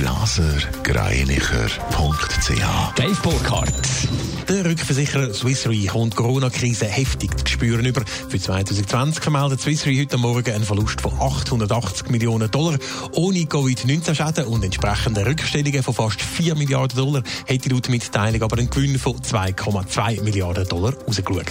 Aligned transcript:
blasergreinicher.ch. 0.00 2.96
Dave 2.96 3.20
Burkhardt. 3.22 4.08
Der 4.48 4.64
Rückversicherer 4.64 5.34
Swiss 5.34 5.68
Re 5.68 5.84
kommt 5.84 6.14
die 6.14 6.16
Corona-Krise 6.16 6.86
heftig 6.86 7.46
zu 7.46 7.52
spüren 7.52 7.84
über. 7.84 8.02
Für 8.06 8.40
2020 8.40 9.22
vermeldet 9.22 9.60
Swiss 9.60 9.84
Re 9.84 10.00
heute 10.00 10.16
Morgen 10.16 10.54
einen 10.54 10.64
Verlust 10.64 11.02
von 11.02 11.12
880 11.12 12.08
Millionen 12.08 12.50
Dollar. 12.50 12.78
Ohne 13.12 13.40
Covid-19-Schäden 13.40 14.46
und 14.46 14.64
entsprechende 14.64 15.26
Rückstellungen 15.26 15.82
von 15.82 15.92
fast 15.92 16.22
4 16.22 16.54
Milliarden 16.54 16.96
Dollar 16.96 17.22
hätte 17.44 17.68
laut 17.68 17.90
Mitteilung 17.90 18.42
aber 18.42 18.56
einen 18.56 18.70
Gewinn 18.70 18.98
von 18.98 19.18
2,2 19.18 20.22
Milliarden 20.22 20.66
Dollar 20.66 20.94
rausgeschaut. 21.06 21.44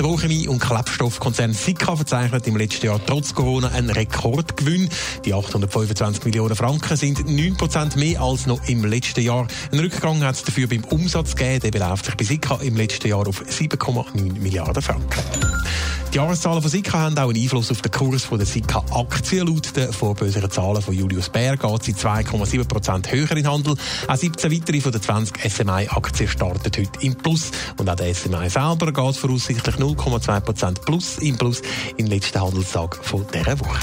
Der 0.00 0.06
Bauchemie- 0.06 0.48
und 0.48 0.60
Klebstoffkonzern 0.60 1.52
Sika 1.52 1.94
verzeichnet 1.94 2.46
im 2.46 2.56
letzten 2.56 2.86
Jahr 2.86 2.98
trotz 3.04 3.34
Corona 3.34 3.68
einen 3.68 3.90
Rekordgewinn. 3.90 4.88
Die 5.26 5.34
825 5.34 6.24
Millionen 6.24 6.56
Franken 6.56 6.96
sind 6.96 7.18
9% 7.18 7.98
mehr 7.98 8.22
als 8.22 8.46
noch 8.46 8.66
im 8.66 8.86
letzten 8.86 9.20
Jahr. 9.20 9.46
Ein 9.70 9.78
Rückgang 9.78 10.22
hat 10.22 10.36
es 10.36 10.42
dafür 10.42 10.68
beim 10.68 10.84
Umsatz 10.84 11.36
gegeben. 11.36 11.60
Der 11.60 11.70
beläuft 11.70 12.06
sich 12.06 12.14
bei 12.14 12.24
Sika 12.24 12.54
im 12.62 12.78
letzten 12.78 13.08
Jahr 13.08 13.28
auf 13.28 13.42
7,9 13.42 14.40
Milliarden 14.40 14.82
Franken. 14.82 15.20
Die 16.12 16.16
Jahreszahlen 16.16 16.60
von 16.60 16.68
Sika 16.68 16.98
haben 16.98 17.16
auch 17.18 17.28
einen 17.28 17.40
Einfluss 17.40 17.70
auf 17.70 17.82
den 17.82 17.92
Kurs 17.92 18.26
der 18.28 18.44
Sika-Aktien. 18.44 19.46
Laut 19.46 19.76
den 19.76 19.92
vorböseren 19.92 20.50
Zahlen 20.50 20.82
von 20.82 20.92
Julius 20.92 21.28
Bär 21.28 21.56
geht 21.56 21.82
sie 21.84 21.92
2,7% 21.92 23.12
höher 23.12 23.36
in 23.36 23.48
Handel. 23.48 23.76
Auch 24.08 24.16
17 24.16 24.50
weitere 24.50 24.80
von 24.80 24.90
den 24.90 25.02
20 25.02 25.36
SMI-Aktien 25.48 26.28
starten 26.28 26.64
heute 26.64 26.90
im 27.00 27.14
Plus. 27.14 27.52
Und 27.76 27.88
auch 27.88 27.94
der 27.94 28.12
SMI 28.12 28.50
selber 28.50 28.92
geht 28.92 29.16
voraussichtlich 29.16 29.76
0,2% 29.76 30.80
plus 30.84 31.18
im 31.18 31.38
Plus 31.38 31.62
im 31.96 32.06
letzten 32.06 32.40
Handelstag 32.40 32.98
dieser 33.32 33.60
Woche. 33.60 33.78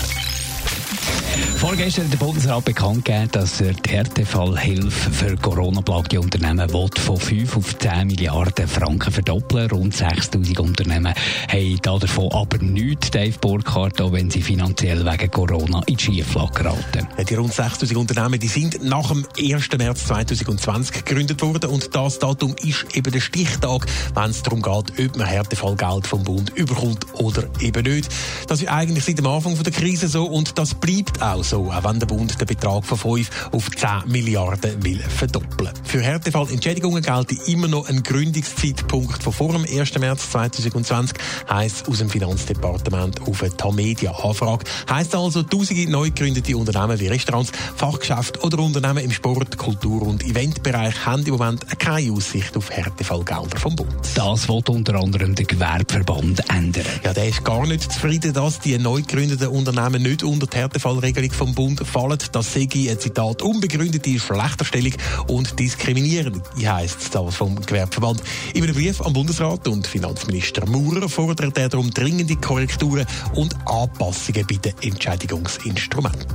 Vorgestern 1.57 2.05
hat 2.05 2.13
der 2.13 2.17
Bundesrat 2.17 2.65
bekannt 2.65 3.05
gegeben, 3.05 3.29
dass 3.31 3.59
er 3.61 3.73
die 3.73 3.89
Härtefallhilfe 3.89 5.11
für 5.11 5.35
Corona-plagte 5.35 6.19
Unternehmen 6.19 6.69
von 6.69 7.17
5 7.17 7.57
auf 7.57 7.77
10 7.77 8.07
Milliarden 8.07 8.67
Franken 8.67 9.11
verdoppeln. 9.11 9.69
Rund 9.71 9.95
6000 9.95 10.59
Unternehmen 10.59 11.13
haben 11.47 11.81
davon 11.81 12.31
aber 12.31 12.59
nichts, 12.59 13.11
Dave 13.11 13.37
Burkhardt, 13.39 13.99
auch 14.01 14.11
wenn 14.11 14.29
sie 14.29 14.41
finanziell 14.41 15.05
wegen 15.05 15.31
Corona 15.31 15.81
in 15.87 15.97
die 15.97 16.03
Schieflage 16.03 16.63
geraten. 16.63 17.07
Die 17.27 17.35
rund 17.35 17.53
6000 17.53 17.97
Unternehmen 17.97 18.39
die 18.39 18.47
sind 18.47 18.83
nach 18.83 19.09
dem 19.09 19.25
1. 19.37 19.69
März 19.77 20.05
2020 20.05 21.05
gegründet 21.05 21.41
worden 21.41 21.69
und 21.71 21.95
das 21.95 22.19
Datum 22.19 22.55
ist 22.63 22.85
eben 22.95 23.11
der 23.11 23.19
Stichtag, 23.19 23.85
wenn 24.13 24.29
es 24.29 24.43
darum 24.43 24.61
geht, 24.61 24.99
ob 25.05 25.17
man 25.17 25.27
Härtefallgeld 25.27 26.07
vom 26.07 26.23
Bund 26.23 26.51
überkommt 26.55 27.05
oder 27.13 27.43
eben 27.59 27.83
nicht. 27.83 28.09
Das 28.47 28.61
ist 28.61 28.69
eigentlich 28.69 29.05
seit 29.05 29.17
dem 29.17 29.27
Anfang 29.27 29.61
der 29.61 29.73
Krise 29.73 30.07
so 30.07 30.25
und 30.25 30.57
das 30.57 30.73
bleibt 30.75 31.21
auch 31.21 31.26
so, 31.43 31.71
auch 31.71 31.83
wenn 31.83 31.99
der 31.99 32.07
Bund 32.07 32.39
den 32.39 32.47
Betrag 32.47 32.85
von 32.85 32.97
5 32.97 33.49
auf 33.51 33.69
10 33.69 33.89
Milliarden 34.11 34.83
will 34.83 34.99
verdoppeln. 34.99 35.71
Für 35.83 36.01
Härtefallentschädigungen 36.01 37.03
gilt 37.03 37.47
immer 37.47 37.67
noch 37.67 37.89
ein 37.89 38.03
Gründungszeitpunkt 38.03 39.23
von 39.23 39.33
vor 39.33 39.51
dem 39.51 39.65
1. 39.65 39.99
März 39.99 40.31
2020, 40.31 41.17
heisst 41.49 41.89
aus 41.89 41.97
dem 41.99 42.09
Finanzdepartement 42.09 43.21
auf 43.21 43.43
eine 43.43 43.55
Tamedia-Anfrage. 43.55 44.65
Heisst 44.89 45.15
also, 45.15 45.43
tausende 45.43 45.89
neu 45.91 46.05
gegründete 46.05 46.55
Unternehmen 46.55 46.99
wie 46.99 47.07
Restaurants, 47.07 47.51
Fachgeschäfte 47.75 48.39
oder 48.41 48.59
Unternehmen 48.59 49.03
im 49.03 49.11
Sport, 49.11 49.57
Kultur- 49.57 50.03
und 50.03 50.23
Eventbereich 50.23 51.05
haben 51.05 51.25
im 51.25 51.33
Moment 51.33 51.79
keine 51.79 52.11
Aussicht 52.11 52.55
auf 52.55 52.69
Härtefallgelder 52.69 53.57
vom 53.57 53.75
Bund. 53.75 53.93
Das 54.15 54.47
wird 54.47 54.69
unter 54.69 54.95
anderem 54.95 55.35
der 55.35 55.45
Gewerbeverband 55.45 56.49
ändern. 56.49 56.85
Ja, 57.03 57.13
der 57.13 57.27
ist 57.27 57.43
gar 57.43 57.65
nicht 57.65 57.91
zufrieden, 57.91 58.33
dass 58.33 58.59
die 58.59 58.77
neu 58.77 59.01
gegründeten 59.01 59.47
Unternehmen 59.47 60.03
nicht 60.03 60.23
unter 60.23 60.47
die 60.47 60.57
Härtefallregelung 60.57 61.16
vom 61.31 61.53
Bund 61.53 61.85
fallen. 61.85 62.17
Das 62.31 62.53
sei 62.53 62.67
ein 62.71 62.99
Zitat 62.99 63.41
unbegründete 63.41 64.19
Schlechterstellung 64.19 64.93
und 65.27 65.59
diskriminierend, 65.59 66.41
heisst 66.63 67.13
das 67.13 67.35
vom 67.35 67.55
Gewerbeverband. 67.59 68.21
In 68.53 68.63
einem 68.63 68.75
Brief 68.75 69.01
am 69.01 69.13
Bundesrat 69.13 69.67
und 69.67 69.87
Finanzminister 69.87 70.65
Maurer 70.67 71.09
fordert 71.09 71.57
er 71.57 71.69
darum 71.69 71.91
dringende 71.91 72.35
Korrekturen 72.35 73.05
und 73.33 73.55
Anpassungen 73.65 74.45
bei 74.47 74.57
den 74.57 74.73
Entschädigungsinstrumenten. 74.81 76.27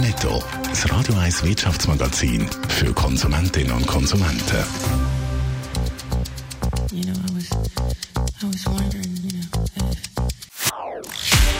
Netto, 0.00 0.42
das 0.68 0.90
Radio 0.90 1.14
1 1.14 1.44
Wirtschaftsmagazin 1.44 2.48
für 2.68 2.92
Konsumentinnen 2.92 3.72
und 3.72 3.86
Konsumenten. 3.86 5.03